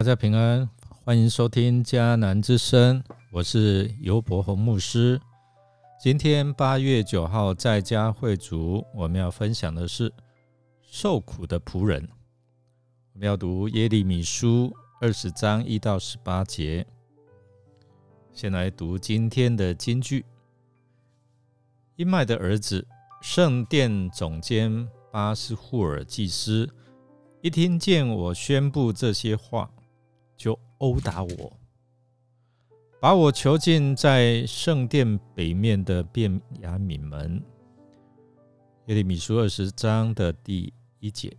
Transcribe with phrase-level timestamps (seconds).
[0.00, 0.66] 大家平安，
[1.04, 5.20] 欢迎收听迦南之声，我是尤伯宏牧师。
[6.02, 10.10] 今天八月九号在家会主，我们要分享的是
[10.80, 12.08] 受苦的仆人。
[13.12, 16.86] 我们要读耶利米书二十章一到十八节。
[18.32, 20.24] 先来读今天的金句：
[21.96, 22.86] 伊麦的儿子
[23.20, 26.66] 圣殿总监巴斯户尔祭司，
[27.42, 29.70] 一听见我宣布这些话。
[30.40, 31.52] 就殴打我，
[32.98, 37.42] 把我囚禁在圣殿北面的便雅悯门。
[38.86, 41.36] 耶利米书二十章的第一节，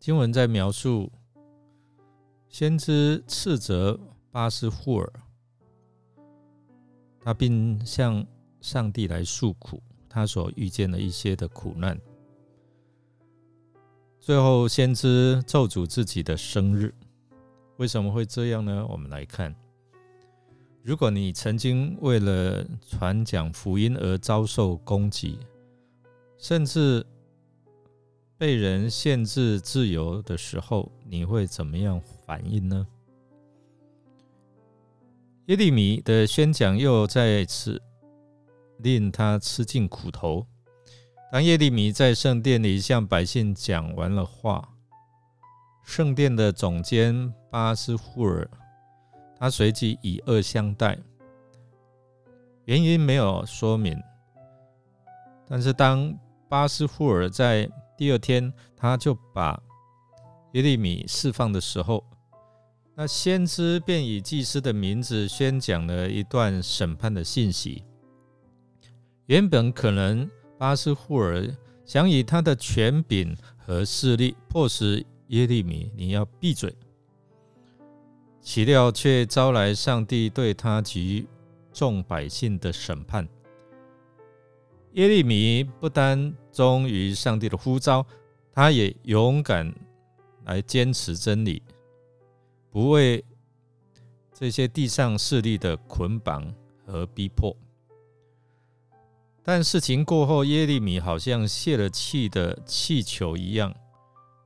[0.00, 1.12] 经文在描述
[2.48, 5.12] 先知斥责巴斯霍尔，
[7.20, 8.26] 他并向
[8.62, 12.00] 上帝来诉苦，他所遇见的一些的苦难。
[14.18, 16.94] 最后，先知咒诅自己的生日。
[17.78, 18.84] 为什么会这样呢？
[18.88, 19.54] 我们来看，
[20.82, 25.38] 如果你曾经为了传讲福音而遭受攻击，
[26.38, 27.06] 甚至
[28.36, 32.84] 被人限制自由的时候，你会怎么样反应呢？
[35.46, 37.80] 耶利米的宣讲又再次
[38.78, 40.44] 令他吃尽苦头。
[41.30, 44.74] 当耶利米在圣殿里向百姓讲完了话。
[45.88, 48.46] 圣殿的总监巴斯户尔，
[49.38, 50.98] 他随即以恶相待，
[52.66, 53.98] 原因没有说明。
[55.48, 56.14] 但是当
[56.46, 57.66] 巴斯户尔在
[57.96, 59.58] 第二天，他就把
[60.52, 62.04] 耶利米释放的时候，
[62.94, 67.82] 那先知便以祭司的名字宣讲了一段审判的信息。
[69.24, 71.48] 原本可能巴斯户尔
[71.86, 75.04] 想以他的权柄和势力迫使。
[75.28, 76.74] 耶利米，你要闭嘴！
[78.40, 81.26] 岂料却招来上帝对他及
[81.72, 83.28] 众百姓的审判。
[84.92, 88.04] 耶利米不单忠于上帝的呼召，
[88.52, 89.72] 他也勇敢
[90.44, 91.62] 来坚持真理，
[92.70, 93.22] 不为
[94.32, 96.52] 这些地上势力的捆绑
[96.86, 97.54] 和逼迫。
[99.42, 103.74] 但事情过后，耶利米好像泄了气的气球一样。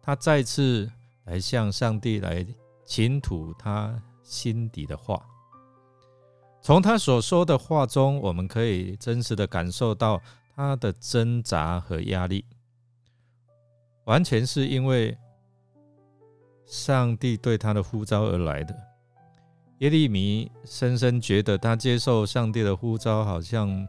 [0.02, 0.90] 他再次
[1.24, 2.44] 来向上帝来
[2.84, 5.24] 倾吐他心底的话。
[6.60, 10.20] 从他所说的话中，我们可以真实的感受到
[10.54, 12.44] 他的挣扎和压力，
[14.04, 15.16] 完全是因为
[16.66, 18.76] 上帝对他的呼召而来的。
[19.78, 23.84] 耶利米深深觉得，他接受上帝的呼召，好像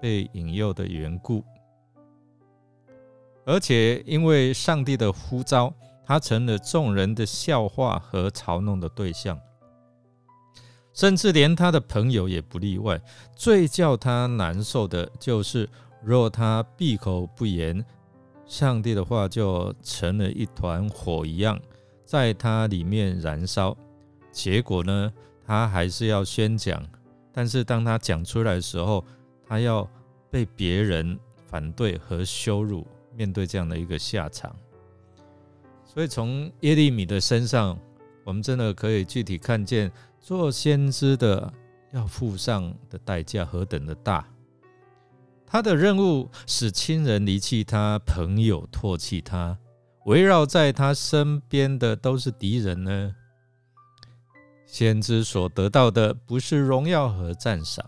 [0.00, 1.44] 被引诱的缘故。
[3.48, 5.72] 而且因为上帝的呼召，
[6.04, 9.40] 他成了众人的笑话和嘲弄的对象，
[10.92, 13.00] 甚至连他的朋友也不例外。
[13.34, 15.66] 最叫他难受的就是，
[16.02, 17.82] 若他闭口不言，
[18.44, 21.58] 上帝的话就成了一团火一样，
[22.04, 23.74] 在他里面燃烧。
[24.30, 25.10] 结果呢，
[25.46, 26.82] 他还是要宣讲，
[27.32, 29.02] 但是当他讲出来的时候，
[29.48, 29.88] 他要
[30.30, 32.86] 被别人反对和羞辱。
[33.18, 34.54] 面对这样的一个下场，
[35.84, 37.76] 所以从耶利米的身上，
[38.22, 39.90] 我们真的可以具体看见
[40.20, 41.52] 做先知的
[41.92, 44.24] 要付上的代价何等的大。
[45.44, 49.58] 他的任务使亲人离弃他，朋友唾弃他，
[50.04, 53.12] 围绕在他身边的都是敌人呢。
[54.64, 57.84] 先知所得到的不是荣耀和赞赏，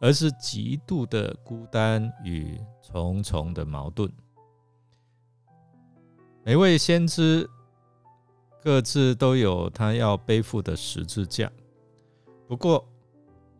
[0.00, 4.12] 而是极度的孤单与重重的矛盾。
[6.44, 7.48] 每位先知
[8.62, 11.50] 各自都有他要背负的十字架，
[12.48, 12.84] 不过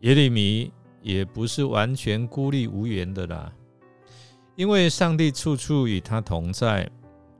[0.01, 0.71] 耶利米
[1.01, 3.53] 也不是完全孤立无援的啦，
[4.55, 6.89] 因为上帝处处与他同在，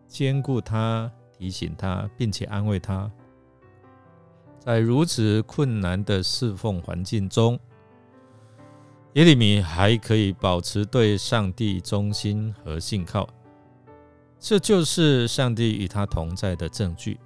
[0.07, 3.11] 兼顾他，提醒他，并且安慰他。
[4.59, 7.59] 在如此困难的侍奉环境中，
[9.15, 13.27] 耶利米还可以保持对上帝忠心和信靠。
[14.45, 17.17] 这就是上帝与他同在的证据。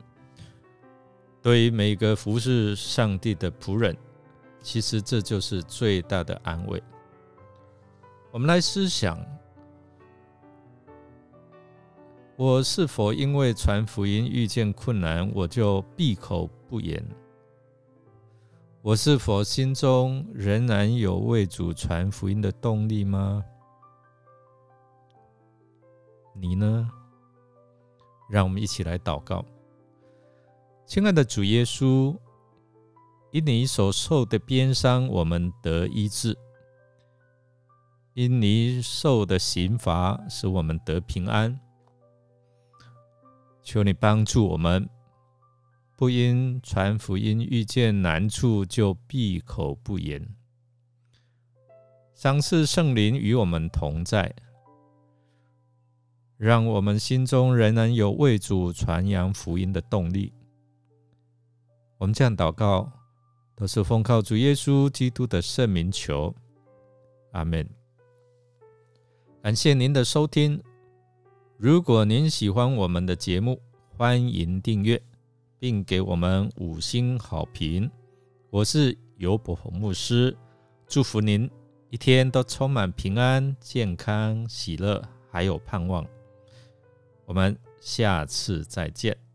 [1.41, 3.97] 对于每个服侍上帝的仆人，
[4.61, 6.81] 其实这就是最大的安慰。
[8.29, 9.19] 我们来思想：
[12.35, 17.03] 我是否因为传福音遇见困难，我就闭口不言？
[18.83, 23.43] 我是否心中仍然有为主传福音的动力吗？
[26.35, 26.87] 你呢？
[28.29, 29.45] 让我们一起来祷告，
[30.85, 32.17] 亲爱的主耶稣，
[33.31, 36.33] 因你所受的鞭伤，我们得医治；
[38.13, 41.59] 因你受的刑罚，使我们得平安。
[43.63, 44.89] 求你帮助我们，
[45.95, 50.35] 不因传福音遇见难处就闭口不言。
[52.15, 54.33] 赏赐圣灵与我们同在，
[56.37, 60.31] 让我们心中仍然有为主传扬福音的动力。
[61.97, 62.91] 我们这样祷告，
[63.55, 66.35] 都是奉靠主耶稣基督的圣名求，
[67.31, 67.67] 阿门。
[69.41, 70.61] 感谢您的收听。
[71.57, 73.59] 如果您喜欢我们的节目，
[73.95, 75.01] 欢迎订阅，
[75.57, 77.89] 并给我们五星好评。
[78.51, 80.37] 我是尤伯宏牧师，
[80.87, 81.49] 祝福您
[81.89, 85.01] 一天都充满平安、健康、喜乐，
[85.31, 86.05] 还有盼望。
[87.27, 89.26] 我们下次再见。